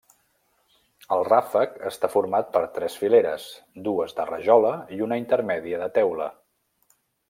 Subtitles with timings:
[1.15, 3.47] El ràfec està format per tres fileres,
[3.91, 6.35] dues de rajola i una intermèdia de teula.